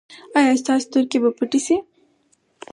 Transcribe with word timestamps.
ایا 0.37 0.53
ستاسو 0.61 0.83
سترګې 0.87 1.17
به 1.23 1.29
پټې 1.37 1.59
شي؟ 1.65 1.75